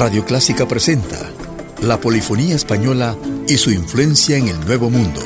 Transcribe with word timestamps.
Radio 0.00 0.24
Clásica 0.24 0.66
presenta 0.66 1.18
la 1.82 2.00
polifonía 2.00 2.54
española 2.56 3.14
y 3.46 3.58
su 3.58 3.70
influencia 3.70 4.38
en 4.38 4.48
el 4.48 4.58
Nuevo 4.60 4.88
Mundo. 4.88 5.20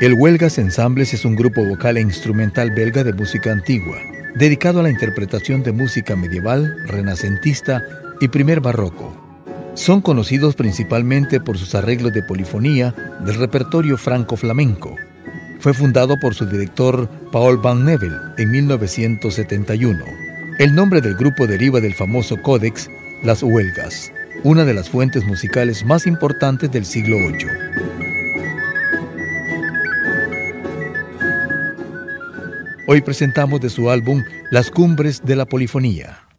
El 0.00 0.14
Huelgas 0.14 0.58
Ensambles 0.58 1.14
es 1.14 1.24
un 1.24 1.36
grupo 1.36 1.64
vocal 1.64 1.98
e 1.98 2.00
instrumental 2.00 2.72
belga 2.72 3.04
de 3.04 3.12
música 3.12 3.52
antigua 3.52 4.09
dedicado 4.34 4.80
a 4.80 4.82
la 4.82 4.90
interpretación 4.90 5.62
de 5.62 5.72
música 5.72 6.16
medieval, 6.16 6.76
renacentista 6.86 7.82
y 8.20 8.28
primer 8.28 8.60
barroco. 8.60 9.16
Son 9.74 10.00
conocidos 10.00 10.54
principalmente 10.54 11.40
por 11.40 11.56
sus 11.56 11.74
arreglos 11.74 12.12
de 12.12 12.22
polifonía 12.22 12.94
del 13.24 13.36
repertorio 13.36 13.96
franco-flamenco. 13.96 14.94
Fue 15.60 15.74
fundado 15.74 16.18
por 16.18 16.34
su 16.34 16.46
director 16.46 17.08
Paul 17.32 17.58
Van 17.58 17.84
Nevel 17.84 18.14
en 18.38 18.50
1971. 18.50 20.04
El 20.58 20.74
nombre 20.74 21.00
del 21.00 21.14
grupo 21.14 21.46
deriva 21.46 21.80
del 21.80 21.94
famoso 21.94 22.36
códex 22.42 22.90
Las 23.22 23.42
Huelgas, 23.42 24.12
una 24.42 24.64
de 24.64 24.74
las 24.74 24.88
fuentes 24.88 25.24
musicales 25.24 25.84
más 25.84 26.06
importantes 26.06 26.70
del 26.72 26.84
siglo 26.84 27.16
VIII. 27.18 27.89
Hoy 32.92 33.02
presentamos 33.02 33.60
de 33.60 33.70
su 33.70 33.88
álbum 33.88 34.24
Las 34.50 34.68
Cumbres 34.68 35.22
de 35.24 35.36
la 35.36 35.46
Polifonía. 35.46 36.29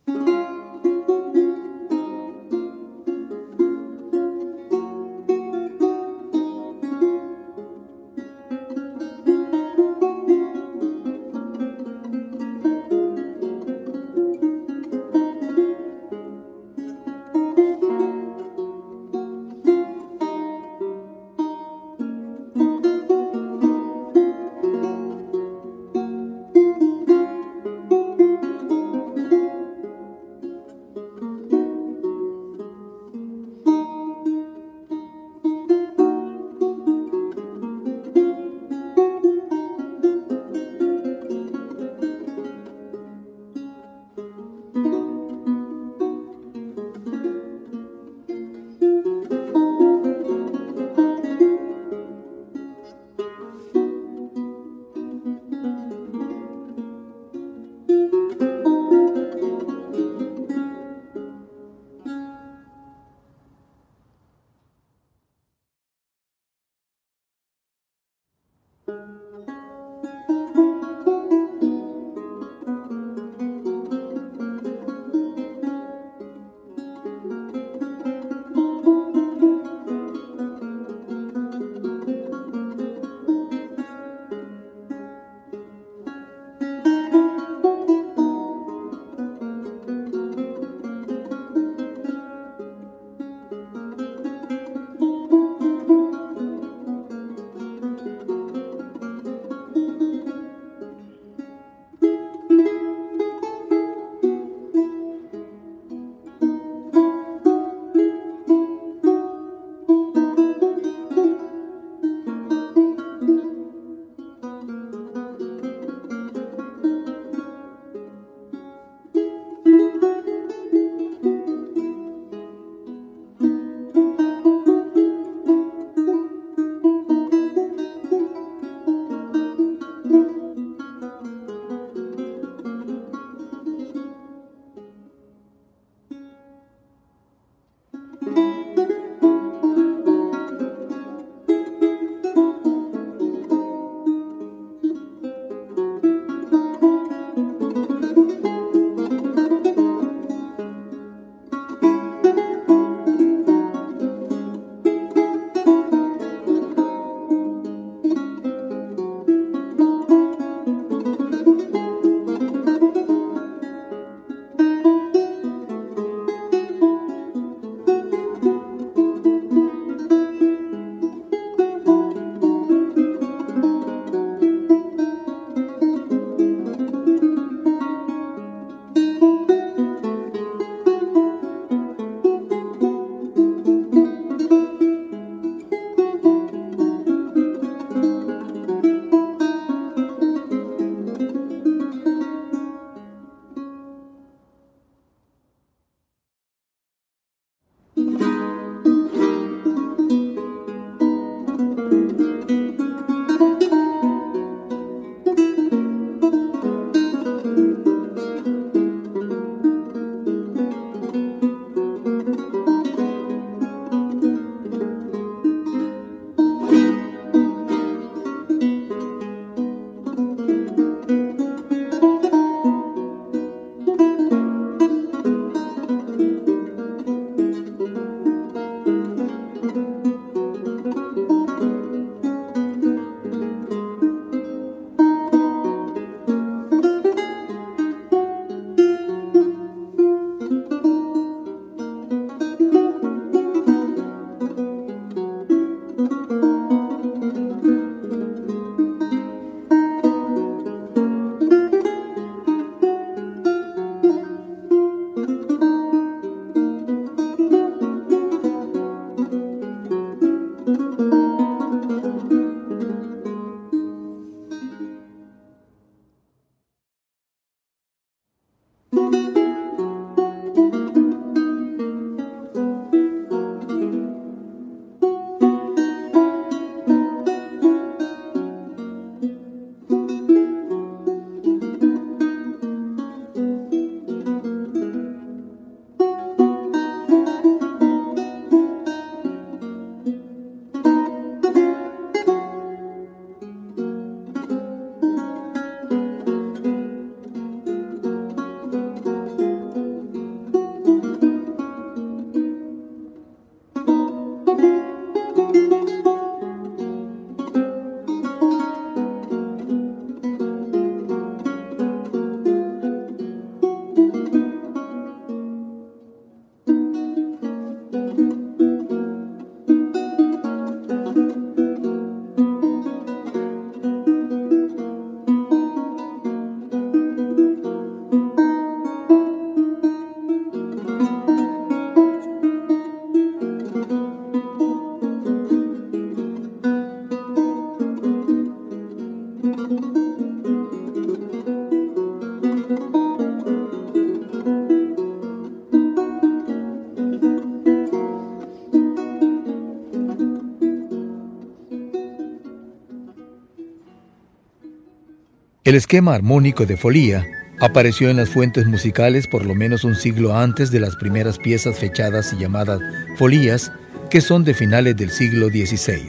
El 355.64 355.76
esquema 355.76 356.16
armónico 356.16 356.66
de 356.66 356.76
folía 356.76 357.24
apareció 357.60 358.10
en 358.10 358.18
las 358.18 358.30
fuentes 358.30 358.66
musicales 358.66 359.28
por 359.28 359.46
lo 359.46 359.54
menos 359.54 359.84
un 359.84 359.94
siglo 359.94 360.36
antes 360.36 360.72
de 360.72 360.80
las 360.80 360.96
primeras 360.96 361.38
piezas 361.38 361.78
fechadas 361.78 362.34
y 362.34 362.38
llamadas 362.38 362.80
folías, 363.18 363.72
que 364.10 364.22
son 364.22 364.44
de 364.44 364.56
finales 364.56 364.98
del 364.98 365.12
siglo 365.12 365.50
XVI. 365.50 366.02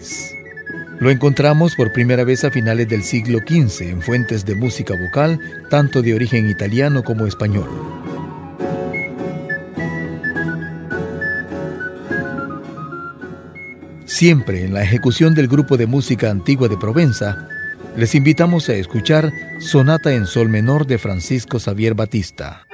Lo 1.01 1.11
encontramos 1.11 1.75
por 1.75 1.93
primera 1.93 2.25
vez 2.25 2.45
a 2.45 2.51
finales 2.51 2.89
del 2.89 3.03
siglo 3.03 3.41
XV 3.41 3.91
en 3.91 4.01
fuentes 4.01 4.47
de 4.47 4.55
música 4.55 4.95
vocal, 4.99 5.39
tanto 5.69 6.01
de 6.01 6.15
origen 6.15 6.49
italiano 6.49 7.05
como 7.05 7.27
español. 7.27 7.69
Siempre 14.07 14.65
en 14.65 14.73
la 14.73 14.83
ejecución 14.83 15.35
del 15.35 15.49
grupo 15.49 15.77
de 15.77 15.87
música 15.87 16.31
antigua 16.31 16.69
de 16.69 16.79
Provenza, 16.79 17.51
les 17.97 18.15
invitamos 18.15 18.69
a 18.69 18.75
escuchar 18.75 19.33
Sonata 19.59 20.13
en 20.13 20.27
Sol 20.27 20.49
Menor 20.49 20.87
de 20.87 20.99
Francisco 20.99 21.59
Xavier 21.59 21.95
Batista. 21.95 22.67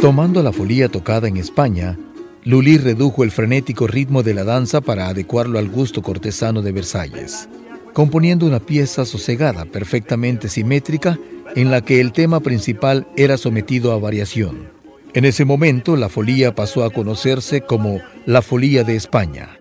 Tomando 0.00 0.42
la 0.42 0.50
folía 0.50 0.88
tocada 0.88 1.28
en 1.28 1.36
España, 1.36 1.98
Lully 2.44 2.78
redujo 2.78 3.22
el 3.22 3.30
frenético 3.30 3.86
ritmo 3.86 4.22
de 4.22 4.32
la 4.32 4.44
danza 4.44 4.80
para 4.80 5.08
adecuarlo 5.08 5.58
al 5.58 5.68
gusto 5.68 6.00
cortesano 6.00 6.62
de 6.62 6.72
Versalles, 6.72 7.50
componiendo 7.92 8.46
una 8.46 8.60
pieza 8.60 9.04
sosegada, 9.04 9.66
perfectamente 9.66 10.48
simétrica, 10.48 11.18
en 11.54 11.70
la 11.70 11.82
que 11.82 12.00
el 12.00 12.12
tema 12.12 12.40
principal 12.40 13.06
era 13.14 13.36
sometido 13.36 13.92
a 13.92 13.98
variación. 13.98 14.70
En 15.12 15.26
ese 15.26 15.44
momento, 15.44 15.96
la 15.96 16.08
folía 16.08 16.54
pasó 16.54 16.84
a 16.84 16.90
conocerse 16.90 17.60
como 17.60 18.00
la 18.24 18.40
folía 18.40 18.84
de 18.84 18.96
España. 18.96 19.58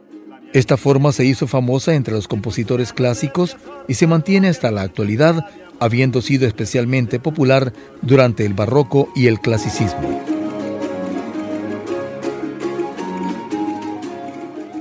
Esta 0.54 0.78
forma 0.78 1.12
se 1.12 1.26
hizo 1.26 1.48
famosa 1.48 1.96
entre 1.96 2.14
los 2.14 2.30
compositores 2.30 2.94
clásicos 2.94 3.58
y 3.90 3.96
se 3.96 4.08
mantiene 4.08 4.48
hasta 4.48 4.72
la 4.72 4.84
actualidad, 4.84 5.46
habiendo 5.80 6.22
sido 6.22 6.48
especialmente 6.48 7.20
popular 7.20 7.74
durante 8.02 8.46
el 8.46 8.54
barroco 8.54 9.10
y 9.16 9.28
el 9.28 9.40
clasicismo. 9.40 10.22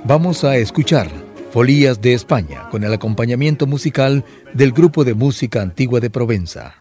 Vamos 0.04 0.42
a 0.44 0.56
escuchar 0.56 1.10
Folías 1.52 2.00
de 2.00 2.14
España 2.14 2.68
con 2.70 2.84
el 2.84 2.92
acompañamiento 2.92 3.66
musical 3.66 4.24
del 4.54 4.72
grupo 4.72 5.04
de 5.04 5.14
música 5.14 5.60
antigua 5.60 6.00
de 6.00 6.08
Provenza. 6.08 6.76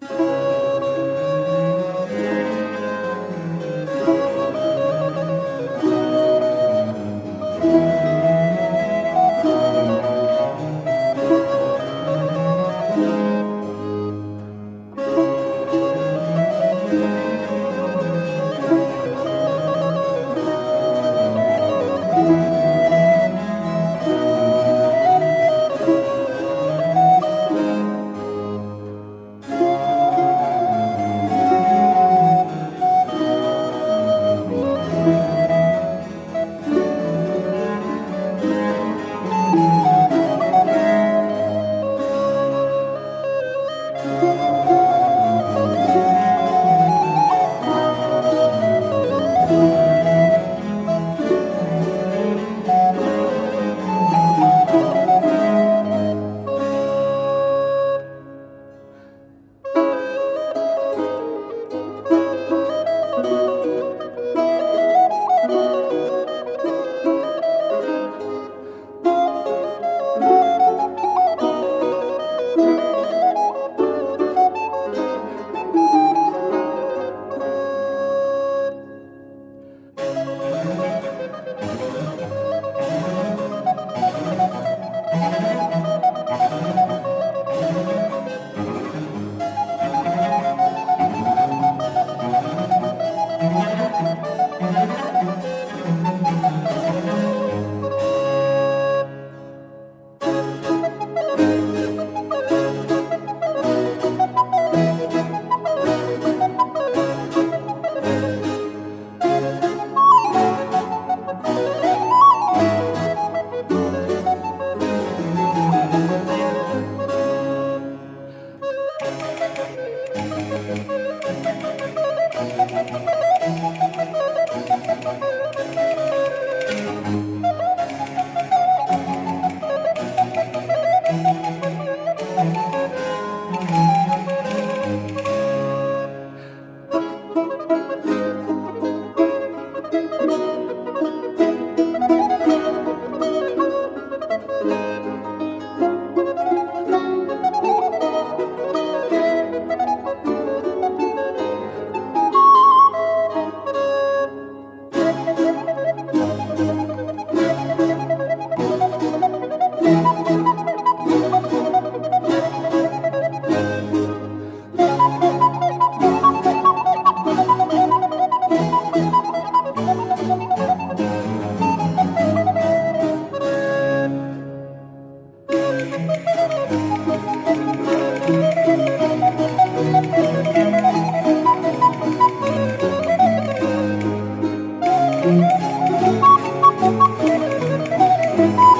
Música 188.38 188.76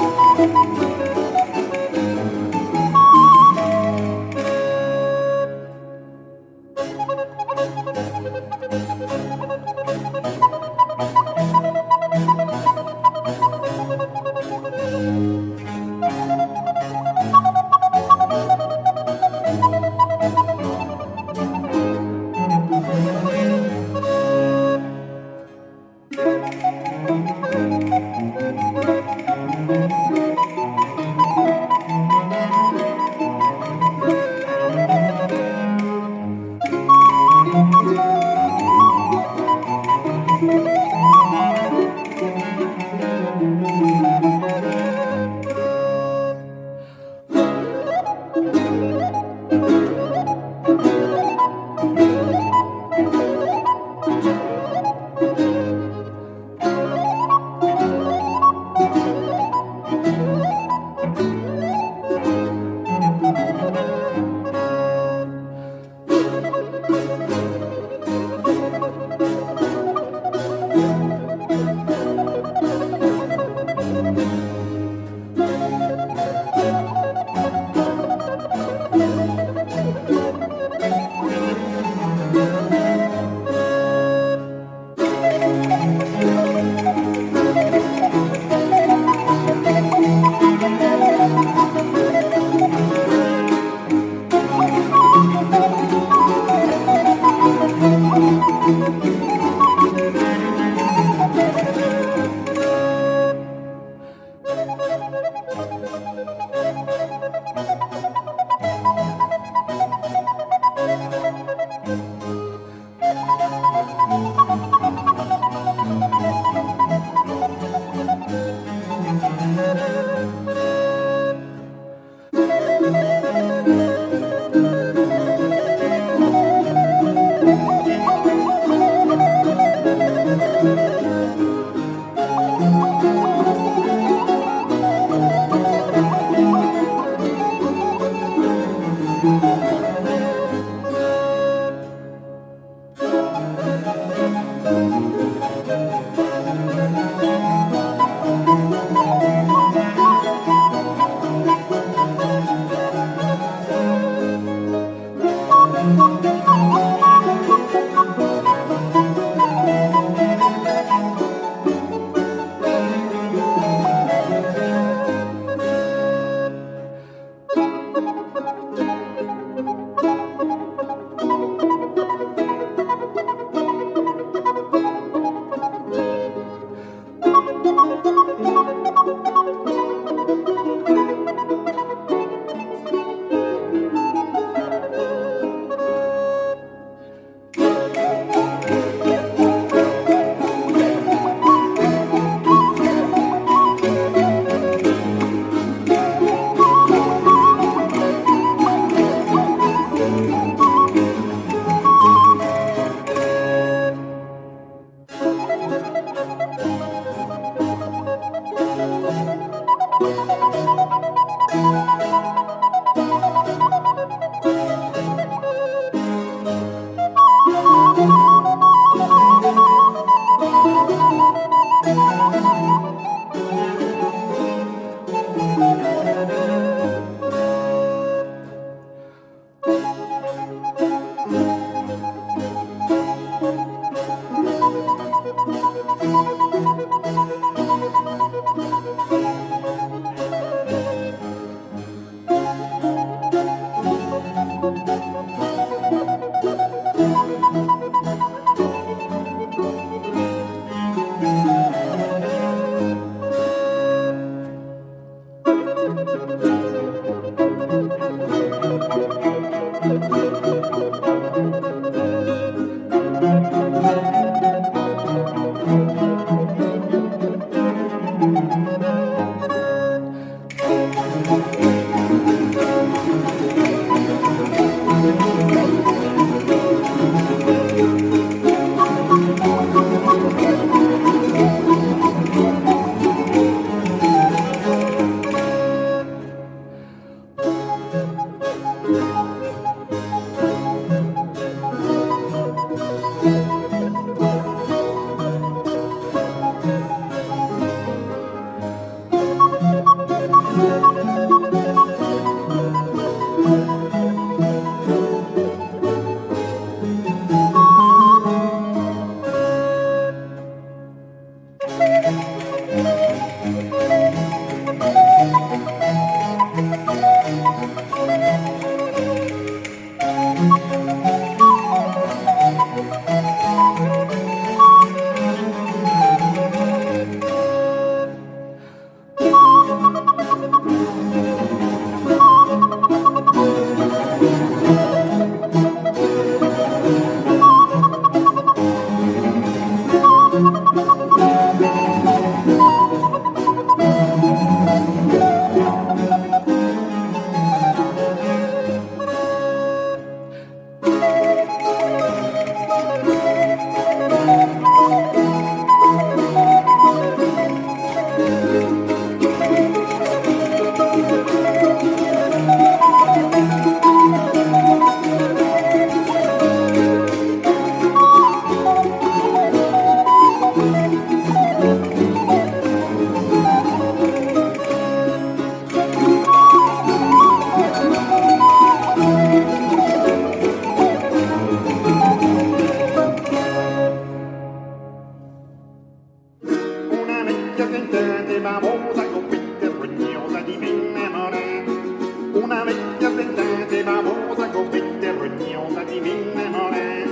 vergognosa 395.18 395.82
di 395.82 396.00
non 396.00 396.72
è 396.72 397.04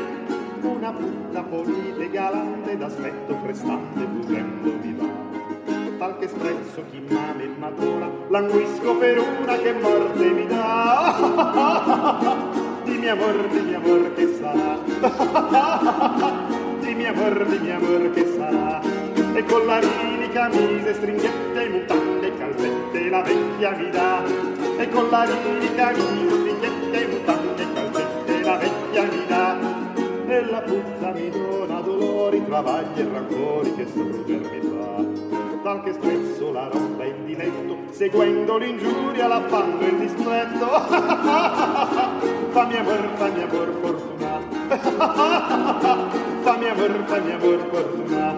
una 0.63 0.93
putta 0.93 1.43
polite 1.43 2.03
e 2.05 2.11
galante 2.11 2.77
d'aspetto 2.77 3.35
prestante 3.37 4.01
fuggendo 4.01 4.71
di 4.81 4.97
là 4.97 5.27
tal 5.99 6.19
che 6.19 6.29
sprezzo 6.29 6.85
chi 6.91 7.03
male 7.09 7.49
matura 7.59 8.11
languisco 8.29 8.97
per 8.97 9.19
una 9.19 9.57
che 9.57 9.73
morte 9.73 10.31
mi 10.31 10.47
dà. 10.47 11.15
Di 12.85 12.99
mia 12.99 13.13
amor, 13.13 13.49
dimmi 13.49 13.75
amor 13.75 14.15
che 14.15 14.35
sarà. 14.39 14.79
Di 16.81 16.95
mia 16.95 17.11
amor, 17.11 17.47
dimmi 17.47 17.71
amor 17.71 18.11
che 18.13 18.27
sarà. 18.37 18.81
E 19.35 19.45
con 19.45 19.67
la 19.67 19.81
mini 19.81 20.29
camise 20.31 20.95
stringhette 20.95 21.63
e 21.65 21.69
mutande 21.69 22.37
calzette 22.39 23.09
la 23.09 23.23
vecchia 23.23 23.71
mi 23.73 23.91
dà. 23.91 24.23
E 24.79 24.89
con 24.91 25.09
la 25.11 25.27
mini 25.27 25.75
camise 25.75 26.37
stringette 26.37 27.07
mutande 27.09 27.36
vecchia 28.57 29.03
mi 29.05 29.27
dà 29.27 29.57
e 30.29 30.45
la 30.51 30.61
puzza 30.61 31.13
mi 31.13 31.31
dona 31.31 31.81
dolori, 31.81 32.45
travagli 32.45 33.01
e 33.01 33.09
rancori 33.11 33.75
che 33.75 33.87
sorgermi 33.87 34.61
fa. 34.61 35.36
Tal 35.67 35.83
che 35.83 35.95
spesso 35.95 36.53
la 36.53 36.69
roba 36.69 37.03
in 37.03 37.25
diletto, 37.25 37.77
seguendo 37.91 38.57
l'ingiuria, 38.57 39.27
la 39.27 39.41
fanno 39.49 39.85
il 39.85 39.97
displetto. 39.97 40.65
fammi 42.55 42.77
amor, 42.77 43.09
fammi 43.17 43.43
amor, 43.43 43.75
fortuna. 43.81 44.39
fammi 46.43 46.69
amor, 46.69 47.03
fammi 47.07 47.33
amor, 47.33 47.69
fortuna. 47.69 48.37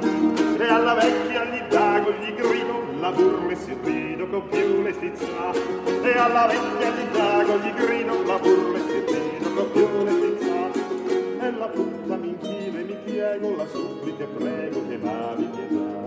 E 0.57 0.69
alla 0.71 0.95
vecchia 0.95 1.45
gli 1.45 1.61
dago, 1.69 2.13
gli 2.13 2.33
grido, 2.33 2.85
la 2.99 3.11
burla 3.11 3.53
e 3.53 3.57
si 3.57 3.77
rido 3.83 4.27
con 4.29 4.49
più 4.49 4.81
le. 4.81 4.95
E 4.99 6.19
alla 6.19 6.47
vecchia 6.47 6.91
gli 6.93 7.05
dago, 7.13 7.59
gli 7.59 7.73
grido, 7.75 8.23
la 8.25 8.39
burla 8.39 8.79
e 8.79 8.81
si 8.89 9.05
rido 9.05 9.53
con 9.53 9.71
più 9.73 9.87
le. 10.03 11.47
E 11.47 11.51
la 11.51 11.67
puttana 11.67 12.17
mi 12.17 12.29
inchina 12.29 12.79
e 12.79 12.85
mi 12.85 12.97
piego, 13.05 13.55
la 13.55 13.67
supplica 13.67 14.25
e 14.25 14.27
prego 14.29 14.89
che 14.89 14.97
m'avi 14.97 15.45
pietà. 15.45 15.98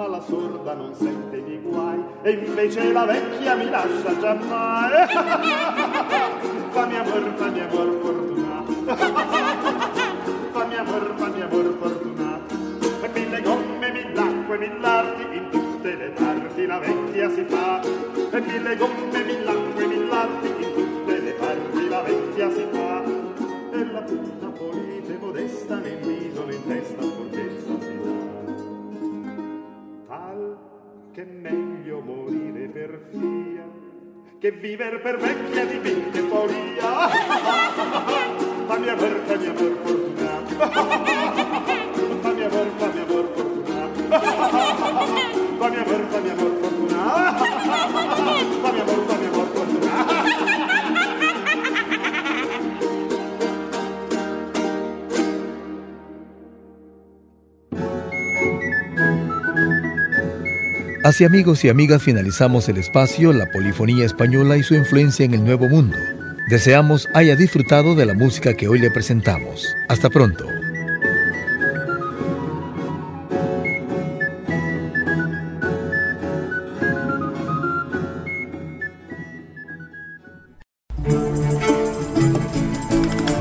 Ma 0.00 0.08
la 0.08 0.22
sorda 0.22 0.72
non 0.72 0.94
sente 0.94 1.36
i 1.36 1.42
miei 1.42 1.60
guai, 1.60 2.02
e 2.22 2.30
invece 2.30 2.90
la 2.90 3.04
vecchia 3.04 3.54
mi 3.54 3.68
lascia 3.68 4.18
giammai. 4.18 4.92
fammi 6.72 6.96
amor, 6.96 7.32
fammi 7.36 7.60
amor, 7.60 7.98
fortuna. 8.00 8.64
fammi 10.52 10.76
amor, 10.76 11.14
fammi 11.16 11.40
amor, 11.42 11.76
fortuna. 11.78 12.40
E 13.02 13.08
mille 13.12 13.42
gomme, 13.42 13.90
mille 13.92 14.18
acque, 14.18 14.56
mille 14.56 14.86
arti, 14.86 15.36
in 15.36 15.50
tutte 15.50 15.94
le 15.94 16.08
parti 16.16 16.64
la 16.64 16.78
vecchia 16.78 17.28
si 17.28 17.44
fa. 17.46 17.80
E 17.82 18.40
mille 18.40 18.76
gomme, 18.76 19.22
mille 19.22 19.50
acque, 19.50 19.86
mille 19.86 20.14
arti, 20.14 20.46
in 20.46 20.72
tutte 20.72 21.20
le 21.20 21.32
parti 21.32 21.88
la 21.88 22.00
vecchia 22.00 22.50
si 22.50 22.66
fa 22.70 23.02
e 23.72 23.84
la 23.92 24.00
punta 24.00 24.46
polite 24.48 25.16
modesta 25.20 25.76
nel 25.76 25.99
che 31.20 31.26
meglio 31.26 32.00
morire 32.00 32.66
per 32.68 32.98
fia 33.10 33.68
che 34.38 34.52
viver 34.52 35.02
per 35.02 35.18
vecchia 35.18 35.66
di 35.66 35.76
vinte 35.76 36.20
folia 36.22 37.08
fammi 38.66 38.88
aver 38.88 39.20
fammi 39.26 39.46
aver 39.46 39.78
fortuna 39.82 40.42
fammi 42.20 42.42
aver 42.42 42.66
fammi 42.78 43.00
aver 43.00 43.30
fortuna 43.34 43.60
fammi 45.58 45.76
amor, 45.76 46.06
fa 46.08 46.20
mi 46.20 46.30
amor 46.30 46.52
fortuna. 46.58 47.32
Fa 48.62 48.72
mi 48.72 48.80
amor, 48.80 49.04
fa 49.06 49.16
mi 49.18 49.26
amor 49.26 49.46
fortuna. 49.52 50.09
Así 61.02 61.24
amigos 61.24 61.64
y 61.64 61.70
amigas 61.70 62.02
finalizamos 62.02 62.68
el 62.68 62.76
espacio 62.76 63.32
La 63.32 63.50
Polifonía 63.50 64.04
Española 64.04 64.58
y 64.58 64.62
su 64.62 64.74
influencia 64.74 65.24
en 65.24 65.32
el 65.32 65.42
Nuevo 65.42 65.66
Mundo. 65.66 65.96
Deseamos 66.50 67.08
haya 67.14 67.36
disfrutado 67.36 67.94
de 67.94 68.04
la 68.04 68.12
música 68.12 68.52
que 68.52 68.68
hoy 68.68 68.80
le 68.80 68.90
presentamos. 68.90 69.66
Hasta 69.88 70.10
pronto. 70.10 70.44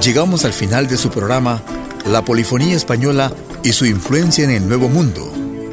Llegamos 0.02 0.46
al 0.46 0.54
final 0.54 0.88
de 0.88 0.96
su 0.96 1.10
programa 1.10 1.62
La 2.10 2.24
Polifonía 2.24 2.78
Española 2.78 3.34
y 3.64 3.74
su 3.74 3.86
influencia 3.86 4.46
en 4.46 4.52
el 4.52 4.68
Nuevo 4.68 4.88
Mundo, 4.88 5.30